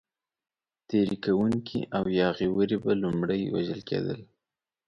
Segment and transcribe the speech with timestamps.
[0.89, 4.19] تېري کوونکي او یاغي وري به لومړی وژل کېدل.